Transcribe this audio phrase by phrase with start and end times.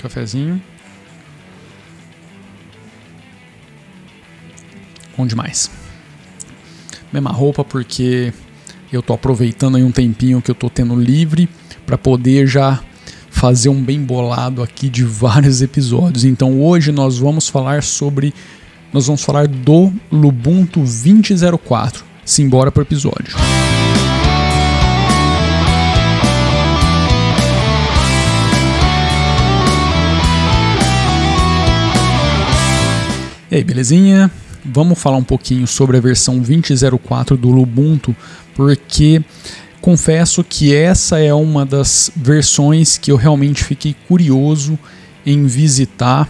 [0.00, 0.60] Cafezinho.
[5.16, 5.70] Bom demais.
[7.12, 8.32] Mesma roupa porque
[8.92, 11.48] eu tô aproveitando aí um tempinho que eu tô tendo livre
[11.84, 12.80] para poder já
[13.30, 16.24] fazer um bem bolado aqui de vários episódios.
[16.24, 18.32] Então hoje nós vamos falar sobre
[18.92, 22.04] nós vamos falar do Lubuntu 2004.
[22.24, 23.36] Simbora pro episódio.
[33.50, 34.30] E aí, belezinha?
[34.64, 38.14] Vamos falar um pouquinho sobre a versão 20.04 do Lubuntu,
[38.54, 39.20] porque
[39.80, 44.78] confesso que essa é uma das versões que eu realmente fiquei curioso
[45.26, 46.28] em visitar,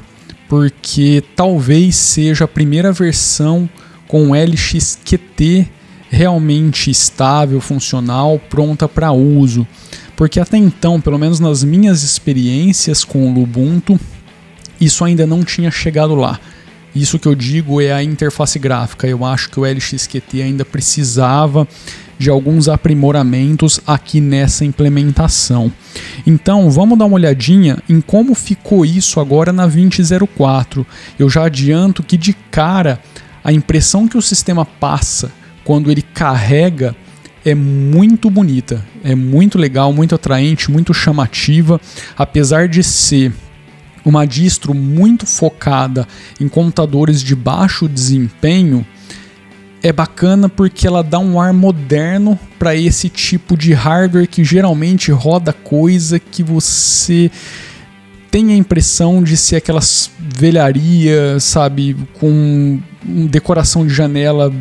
[0.48, 3.68] porque talvez seja a primeira versão
[4.09, 5.68] com LXQT
[6.09, 9.66] realmente estável, funcional, pronta para uso.
[10.16, 14.01] Porque até então, pelo menos nas minhas experiências com o Lubuntu,
[14.80, 16.41] isso ainda não tinha chegado lá.
[16.94, 19.06] Isso que eu digo é a interface gráfica.
[19.06, 21.66] Eu acho que o LXQT ainda precisava
[22.18, 25.73] de alguns aprimoramentos aqui nessa implementação.
[26.26, 30.87] Então, vamos dar uma olhadinha em como ficou isso agora na 2004.
[31.18, 33.00] Eu já adianto que de cara
[33.43, 35.32] a impressão que o sistema passa
[35.65, 36.95] quando ele carrega
[37.45, 41.80] é muito bonita, é muito legal, muito atraente, muito chamativa,
[42.16, 43.32] apesar de ser
[44.04, 46.06] uma distro muito focada
[46.40, 48.84] em computadores de baixo desempenho,
[49.82, 55.10] é bacana porque ela dá um ar moderno para esse tipo de hardware que geralmente
[55.10, 57.30] roda coisa que você
[58.30, 62.78] tem a impressão de ser aquelas velharias, sabe, com
[63.28, 64.53] decoração de janela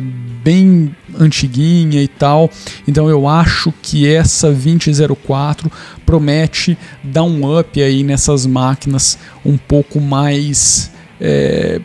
[0.42, 2.50] bem antiguinha e tal.
[2.86, 5.70] Então eu acho que essa 2004
[6.04, 10.90] promete dar um up aí nessas máquinas um pouco mais
[11.20, 11.80] é,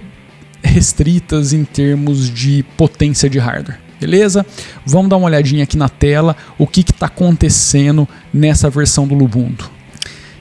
[0.64, 3.80] restritas em termos de potência de hardware.
[4.00, 4.46] Beleza?
[4.86, 9.75] Vamos dar uma olhadinha aqui na tela o que está acontecendo nessa versão do Lubuntu.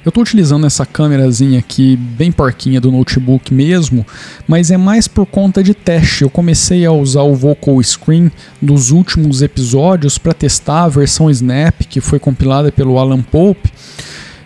[0.04, 4.06] Eu estou utilizando essa câmerazinha aqui, bem porquinha do notebook mesmo,
[4.46, 6.22] mas é mais por conta de teste.
[6.22, 11.80] Eu comecei a usar o Vocal Screen nos últimos episódios para testar a versão Snap,
[11.88, 13.72] que foi compilada pelo Alan Pope,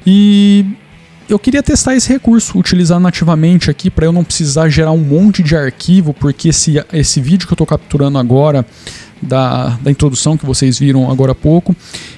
[0.07, 0.65] e
[1.29, 5.43] eu queria testar esse recurso, utilizar nativamente aqui para eu não precisar gerar um monte
[5.43, 8.65] de arquivo, porque esse, esse vídeo que eu estou capturando agora
[9.21, 11.75] da, da introdução que vocês viram agora há pouco,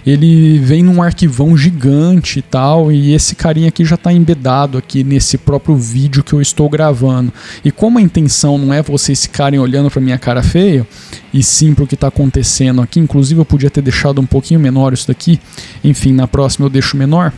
[0.06, 5.04] ele vem num arquivão gigante e tal, e esse carinha aqui já está embedado aqui
[5.04, 7.32] nesse próprio vídeo que eu estou gravando.
[7.64, 10.86] E como a intenção não é vocês ficarem olhando para minha cara feia,
[11.32, 14.60] e sim para o que está acontecendo aqui, inclusive eu podia ter deixado um pouquinho
[14.60, 15.40] menor isso daqui,
[15.84, 17.32] enfim, na próxima eu deixo menor.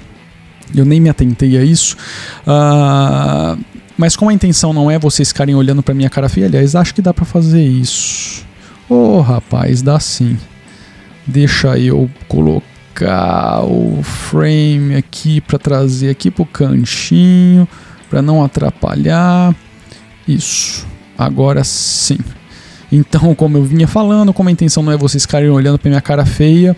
[0.74, 1.96] Eu nem me atentei a isso.
[2.46, 3.60] Uh,
[3.96, 6.94] mas como a intenção não é vocês ficarem olhando para minha cara feia, aliás, acho
[6.94, 8.44] que dá para fazer isso.
[8.88, 10.36] Ô oh, rapaz, dá sim.
[11.26, 17.66] Deixa eu colocar o frame aqui para trazer aqui pro cantinho,
[18.10, 19.54] para não atrapalhar.
[20.26, 20.86] Isso.
[21.16, 22.18] Agora sim.
[22.90, 26.00] Então, como eu vinha falando, como a intenção não é vocês ficarem olhando para minha
[26.00, 26.76] cara feia,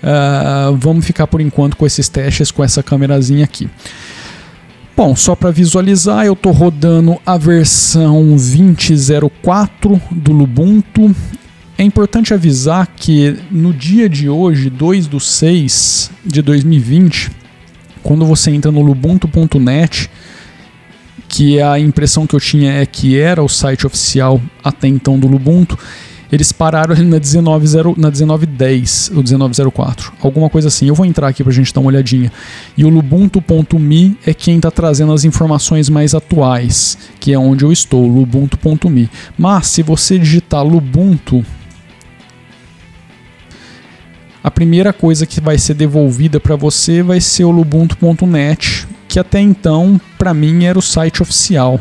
[0.00, 3.68] uh, vamos ficar por enquanto com esses testes com essa câmerazinha aqui.
[4.96, 11.14] Bom, só para visualizar, eu estou rodando a versão 20.04 do Lubuntu.
[11.78, 17.30] É importante avisar que no dia de hoje, 2 do 6 de 2020,
[18.02, 20.08] quando você entra no lubuntu.net,
[21.28, 25.26] que a impressão que eu tinha é que era o site oficial até então do
[25.26, 25.78] Lubuntu,
[26.32, 30.88] eles pararam ali na 19.10 na 1910, ou 1904, alguma coisa assim.
[30.88, 32.32] Eu vou entrar aqui para a gente dar uma olhadinha.
[32.76, 37.70] E o lubuntu.me é quem está trazendo as informações mais atuais, que é onde eu
[37.70, 39.08] estou, lubuntu.me.
[39.38, 41.44] Mas se você digitar lubuntu
[44.46, 49.40] a primeira coisa que vai ser devolvida para você vai ser o lubuntu.net, que até
[49.40, 51.80] então para mim era o site oficial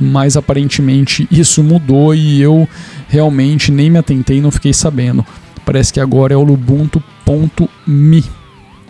[0.00, 2.68] mas aparentemente isso mudou e eu
[3.08, 5.24] realmente nem me atentei, não fiquei sabendo.
[5.64, 8.24] Parece que agora é o lubuntu.me,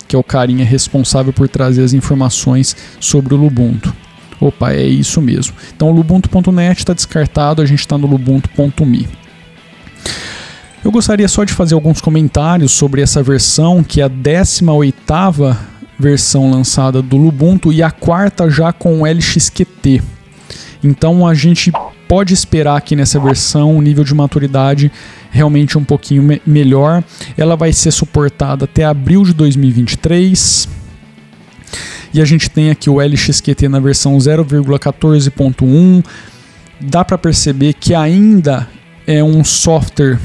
[0.09, 3.95] que é o carinha responsável por trazer as informações sobre o Lubuntu.
[4.41, 5.55] Opa, é isso mesmo.
[5.77, 9.24] Então o lubuntu.net está descartado, a gente está no lubuntu.me.
[10.85, 15.57] Eu gostaria só de fazer alguns comentários sobre essa versão, que é a 18ª
[15.99, 20.03] versão lançada do Lubuntu e a quarta já com o LXQT.
[20.83, 21.73] Então a gente
[22.07, 24.93] pode esperar aqui nessa versão um nível de maturidade
[25.31, 27.03] realmente um pouquinho me melhor.
[27.35, 30.69] Ela vai ser suportada até abril de 2023.
[32.13, 36.05] E a gente tem aqui o LXQT na versão 0,14.1.
[36.79, 38.69] Dá para perceber que ainda
[39.07, 40.19] é um software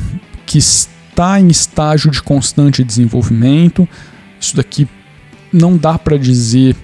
[0.49, 3.87] que está em estágio de constante desenvolvimento.
[4.41, 4.87] Isso daqui
[5.53, 6.75] não dá para dizer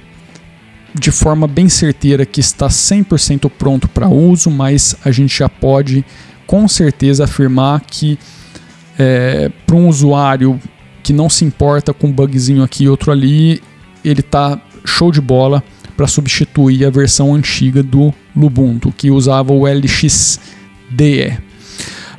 [0.94, 6.06] de forma bem certeira que está 100% pronto para uso, mas a gente já pode
[6.46, 8.20] com certeza afirmar que
[9.00, 10.60] é, para um usuário
[11.02, 13.64] que não se importa com um bugzinho aqui e outro ali,
[14.04, 15.64] ele tá show de bola
[15.98, 21.45] para substituir a versão antiga do Lubuntu, que usava o LXDE.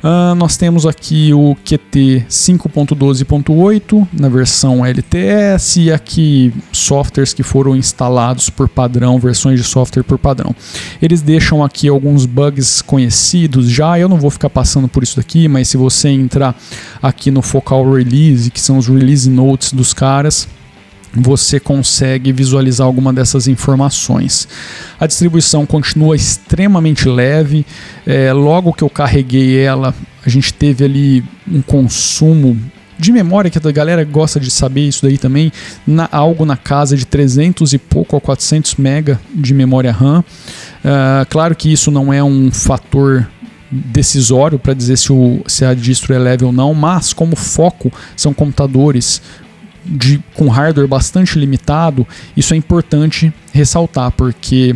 [0.03, 7.75] Uh, nós temos aqui o QT 5.12.8 na versão LTS e aqui softwares que foram
[7.75, 10.55] instalados por padrão, versões de software por padrão.
[11.01, 15.47] Eles deixam aqui alguns bugs conhecidos já, eu não vou ficar passando por isso daqui,
[15.47, 16.55] mas se você entrar
[17.01, 20.47] aqui no Focal Release, que são os release notes dos caras,
[21.21, 24.47] você consegue visualizar alguma dessas informações.
[24.99, 27.65] A distribuição continua extremamente leve.
[28.05, 29.93] É, logo que eu carreguei ela,
[30.25, 32.57] a gente teve ali um consumo
[32.99, 35.51] de memória, que a galera gosta de saber isso daí também,
[35.85, 40.19] na, algo na casa de 300 e pouco a 400 mega de memória RAM.
[40.19, 43.27] Uh, claro que isso não é um fator
[43.69, 47.91] decisório para dizer se, o, se a distro é leve ou não, mas como foco
[48.15, 49.21] são computadores
[49.87, 52.05] de, com hardware bastante limitado,
[52.35, 54.75] isso é importante ressaltar, porque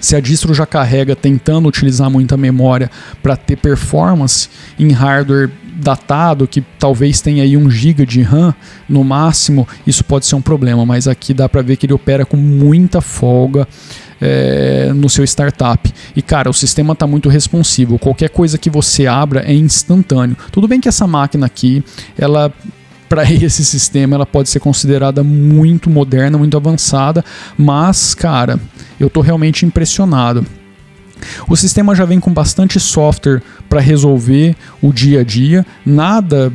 [0.00, 2.90] se a distro já carrega tentando utilizar muita memória
[3.22, 4.48] para ter performance
[4.78, 8.54] em hardware datado, que talvez tenha aí 1 GB de RAM
[8.88, 12.24] no máximo, isso pode ser um problema, mas aqui dá para ver que ele opera
[12.24, 13.66] com muita folga.
[14.22, 15.90] É, no seu startup.
[16.14, 17.98] E cara, o sistema está muito responsivo.
[17.98, 20.36] Qualquer coisa que você abra é instantâneo.
[20.52, 21.82] Tudo bem que essa máquina aqui,
[22.18, 22.52] ela
[23.10, 27.22] para esse sistema ela pode ser considerada muito moderna, muito avançada,
[27.58, 28.58] mas, cara,
[28.98, 30.46] eu estou realmente impressionado.
[31.46, 36.50] O sistema já vem com bastante software para resolver o dia a dia, nada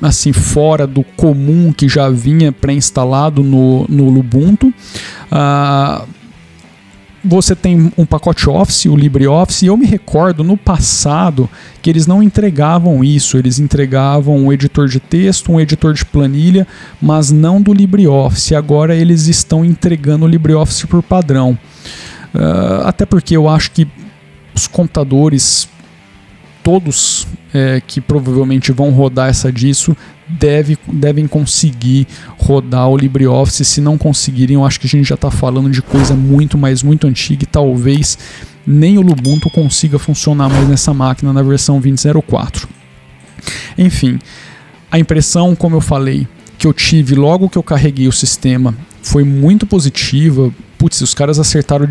[0.00, 4.68] assim fora do comum que já vinha pré-instalado no, no Ubuntu.
[5.30, 6.08] Uh,
[7.24, 11.48] você tem um pacote Office, o LibreOffice, e eu me recordo no passado
[11.82, 16.66] que eles não entregavam isso, eles entregavam um editor de texto, um editor de planilha,
[17.00, 18.54] mas não do LibreOffice.
[18.54, 21.58] Agora eles estão entregando o LibreOffice por padrão.
[22.34, 23.86] Uh, até porque eu acho que
[24.54, 25.68] os computadores,
[26.62, 29.96] todos é, que provavelmente vão rodar essa disso,
[30.28, 32.06] deve, devem conseguir
[32.38, 33.64] rodar o LibreOffice.
[33.64, 36.82] Se não conseguirem, eu acho que a gente já está falando de coisa muito, mais
[36.82, 38.18] muito antiga e talvez
[38.66, 42.66] nem o Ubuntu consiga funcionar mais nessa máquina na versão 20.04.
[43.76, 44.18] Enfim,
[44.90, 46.26] a impressão, como eu falei,
[46.58, 50.52] que eu tive logo que eu carreguei o sistema foi muito positiva.
[50.76, 51.88] Putz, os caras acertaram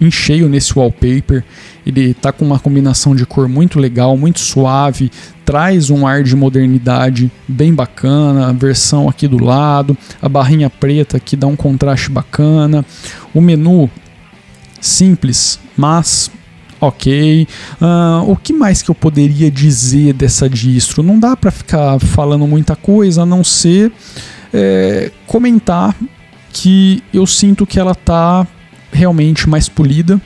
[0.00, 1.44] em cheio nesse wallpaper.
[1.86, 5.10] Ele está com uma combinação de cor muito legal, muito suave,
[5.44, 8.48] traz um ar de modernidade bem bacana.
[8.48, 12.84] A versão aqui do lado, a barrinha preta que dá um contraste bacana.
[13.32, 13.90] O menu
[14.80, 16.30] simples, mas
[16.80, 17.46] ok.
[17.80, 21.02] Uh, o que mais que eu poderia dizer dessa distro?
[21.02, 23.92] Não dá para ficar falando muita coisa a não ser
[24.52, 25.96] é, comentar
[26.52, 28.46] que eu sinto que ela está
[28.94, 30.20] realmente mais polida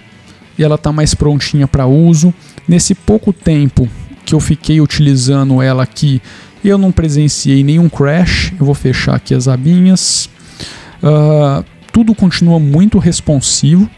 [0.58, 2.32] e ela está mais prontinha para uso.
[2.68, 3.88] Nesse pouco tempo
[4.25, 6.20] que eu fiquei utilizando ela aqui,
[6.62, 8.52] eu não presenciei nenhum crash.
[8.58, 10.28] Eu vou fechar aqui as abinhas.
[11.02, 13.88] Uh, tudo continua muito responsivo,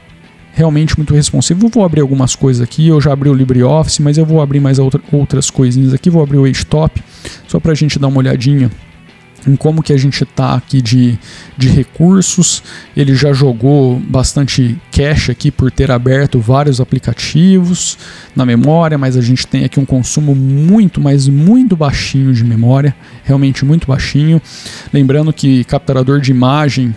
[0.53, 1.69] realmente muito responsivo.
[1.69, 2.87] Vou abrir algumas coisas aqui.
[2.87, 6.09] Eu já abri o LibreOffice, mas eu vou abrir mais outra, outras coisinhas aqui.
[6.09, 7.03] Vou abrir o HTOP
[7.49, 8.71] só para a gente dar uma olhadinha
[9.47, 11.19] em como que a gente está aqui de,
[11.57, 12.63] de recursos.
[12.97, 17.99] Ele já jogou bastante cache aqui por ter aberto vários aplicativos
[18.35, 22.95] na memória, mas a gente tem aqui um consumo muito, mas muito baixinho de memória,
[23.25, 24.41] realmente muito baixinho.
[24.93, 26.95] Lembrando que capturador de imagem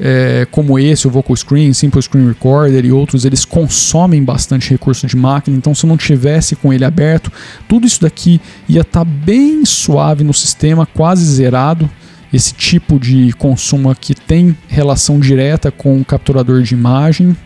[0.00, 5.06] é, como esse, o Vocal Screen, Simple Screen Recorder e outros, eles consomem bastante recurso
[5.06, 7.30] de máquina, então se eu não tivesse com ele aberto,
[7.68, 11.88] tudo isso daqui ia estar tá bem suave no sistema, quase zerado.
[12.32, 17.36] Esse tipo de consumo aqui tem relação direta com o capturador de imagem.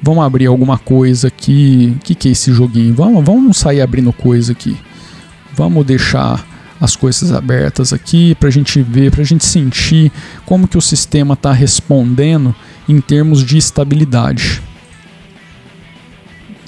[0.00, 1.96] Vamos abrir alguma coisa aqui.
[1.96, 2.94] O que, que é esse joguinho?
[2.94, 4.76] Vamos, vamos sair abrindo coisa aqui.
[5.54, 6.46] Vamos deixar
[6.82, 10.10] as coisas abertas aqui para a gente ver, para a gente sentir
[10.44, 12.52] como que o sistema está respondendo
[12.88, 14.60] em termos de estabilidade.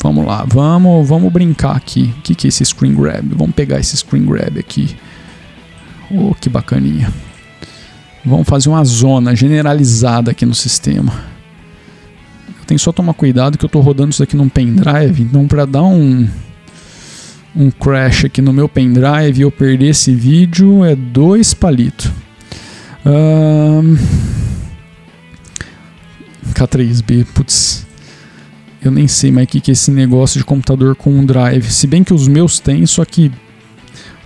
[0.00, 2.14] Vamos lá, vamos, vamos brincar aqui.
[2.16, 3.28] O que, que é esse screen grab?
[3.34, 4.96] Vamos pegar esse screen grab aqui.
[6.08, 7.12] Oh, que bacaninha.
[8.24, 11.12] Vamos fazer uma zona generalizada aqui no sistema.
[12.60, 15.64] Eu tenho só tomar cuidado que eu estou rodando isso aqui num pendrive, então para
[15.64, 16.28] dar um
[17.56, 22.10] um crash aqui no meu pendrive e eu perder esse vídeo é dois palitos.
[23.06, 23.96] Um,
[26.52, 27.86] K3B, putz.
[28.82, 31.70] Eu nem sei mais o que, que é esse negócio de computador com um drive.
[31.70, 33.30] Se bem que os meus têm, só que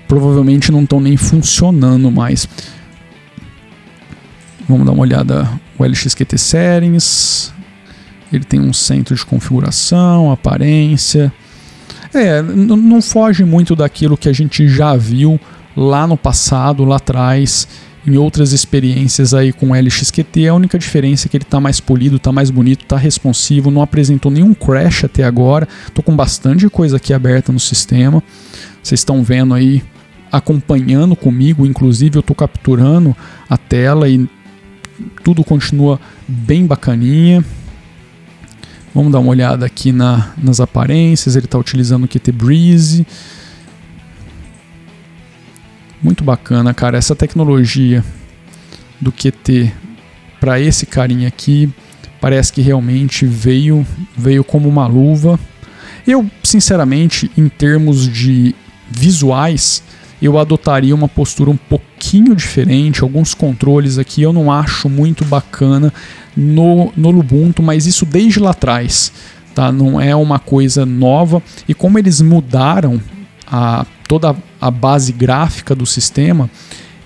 [0.08, 2.48] provavelmente não estão nem funcionando mais.
[4.68, 5.48] Vamos dar uma olhada.
[5.78, 7.52] O LXQT Settings.
[8.32, 11.32] Ele tem um centro de configuração, aparência.
[12.14, 15.38] É, não foge muito daquilo que a gente já viu
[15.76, 17.68] lá no passado, lá atrás,
[18.06, 20.48] em outras experiências aí com o LXQT.
[20.48, 23.82] A única diferença é que ele está mais polido, está mais bonito, está responsivo, não
[23.82, 25.68] apresentou nenhum crash até agora.
[25.86, 28.22] Estou com bastante coisa aqui aberta no sistema.
[28.82, 29.82] Vocês estão vendo aí,
[30.32, 33.14] acompanhando comigo, inclusive eu estou capturando
[33.48, 34.28] a tela e
[35.22, 37.44] tudo continua bem bacaninha.
[38.94, 41.36] Vamos dar uma olhada aqui na, nas aparências.
[41.36, 43.06] Ele está utilizando o QT Breeze.
[46.02, 46.96] Muito bacana, cara.
[46.96, 48.04] Essa tecnologia
[49.00, 49.72] do QT
[50.40, 51.72] para esse carinha aqui
[52.20, 55.38] parece que realmente veio veio como uma luva.
[56.06, 58.54] Eu, sinceramente, em termos de
[58.90, 59.82] visuais,
[60.20, 63.02] eu adotaria uma postura um pouquinho diferente.
[63.02, 65.92] Alguns controles aqui eu não acho muito bacana
[66.38, 69.12] no, no Ubuntu, mas isso desde lá atrás.
[69.54, 69.72] Tá?
[69.72, 71.42] Não é uma coisa nova.
[71.68, 73.00] E como eles mudaram
[73.44, 76.48] a, toda a base gráfica do sistema,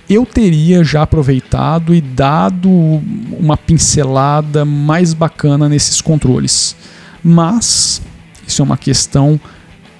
[0.08, 6.76] eu teria já aproveitado e dado uma pincelada mais bacana nesses controles.
[7.24, 8.02] Mas
[8.46, 9.40] isso é uma questão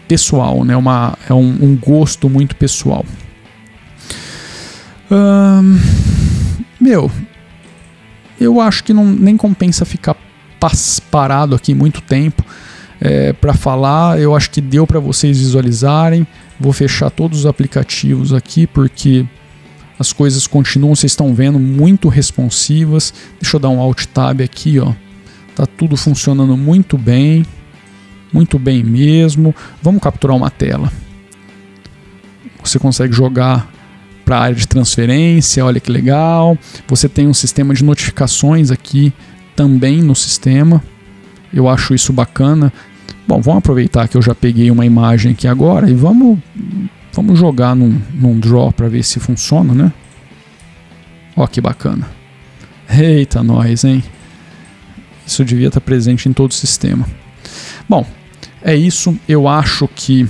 [0.06, 0.76] pessoal, né?
[0.76, 3.06] Uma, é um, um gosto muito pessoal.
[5.10, 5.78] Hum,
[6.78, 7.10] meu,
[8.42, 10.16] eu acho que não, nem compensa ficar
[11.10, 12.44] parado aqui muito tempo
[13.00, 14.20] é, para falar.
[14.20, 16.26] Eu acho que deu para vocês visualizarem.
[16.58, 19.26] Vou fechar todos os aplicativos aqui porque
[19.98, 23.12] as coisas continuam, vocês estão vendo, muito responsivas.
[23.40, 24.92] Deixa eu dar um Alt Tab aqui, ó.
[25.54, 27.44] Tá tudo funcionando muito bem.
[28.32, 29.54] Muito bem mesmo.
[29.82, 30.90] Vamos capturar uma tela.
[32.62, 33.71] Você consegue jogar
[34.24, 36.56] para a área de transferência, olha que legal.
[36.88, 39.12] Você tem um sistema de notificações aqui
[39.54, 40.82] também no sistema.
[41.52, 42.72] Eu acho isso bacana.
[43.26, 46.38] Bom, vamos aproveitar que eu já peguei uma imagem aqui agora e vamos,
[47.12, 49.92] vamos jogar num, num draw para ver se funciona, né?
[51.36, 52.08] Ó que bacana.
[52.88, 54.02] Eita, nós, hein?
[55.26, 57.06] Isso devia estar presente em todo o sistema.
[57.88, 58.06] Bom,
[58.62, 59.16] é isso.
[59.28, 60.26] Eu acho que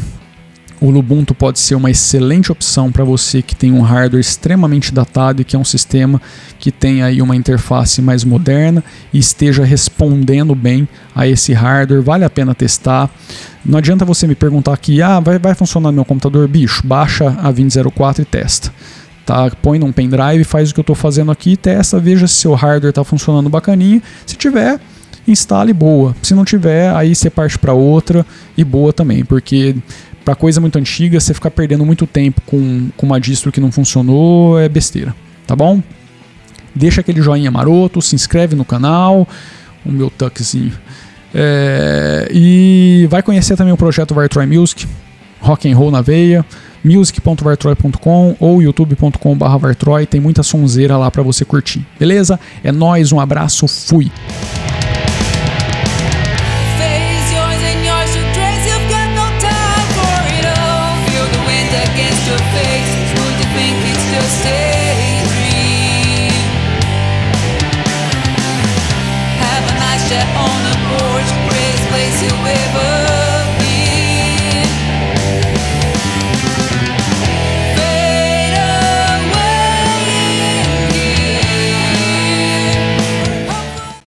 [0.82, 5.40] o Ubuntu pode ser uma excelente opção para você que tem um hardware extremamente datado
[5.40, 6.20] e que é um sistema
[6.58, 12.02] que tem aí uma interface mais moderna e esteja respondendo bem a esse hardware.
[12.02, 13.08] Vale a pena testar.
[13.64, 16.48] Não adianta você me perguntar aqui, ah, vai, vai funcionar no meu computador?
[16.48, 18.72] Bicho, baixa a 2004 e testa.
[19.24, 19.52] Tá?
[19.62, 22.90] Põe num pendrive, faz o que eu estou fazendo aqui, testa, veja se seu hardware
[22.90, 24.02] está funcionando bacaninha.
[24.26, 24.80] Se tiver,
[25.28, 26.16] instale boa.
[26.22, 29.76] Se não tiver, aí você parte para outra e boa também, porque
[30.24, 33.72] para coisa muito antiga, você ficar perdendo muito tempo com, com uma distro que não
[33.72, 35.14] funcionou é besteira,
[35.46, 35.82] tá bom?
[36.74, 39.28] Deixa aquele joinha maroto, se inscreve no canal,
[39.84, 40.72] o meu tuckzinho.
[41.34, 44.86] É, e vai conhecer também o projeto Vartroy Music,
[45.40, 46.44] rock and roll na veia,
[46.84, 51.86] music.vartroy.com ou youtube.com/vartroy, tem muita sonzeira lá para você curtir.
[51.98, 52.38] Beleza?
[52.62, 54.10] É nós, um abraço, fui.